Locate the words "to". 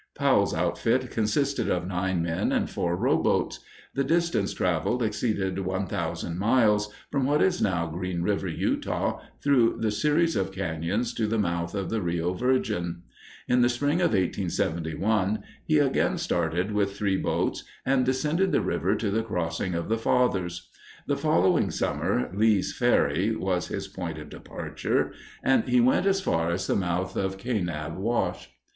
11.17-11.27, 18.95-19.11